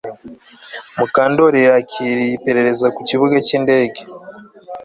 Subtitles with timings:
[0.97, 4.01] Mukandoli yakiriye iperereza ku kibuga cyindege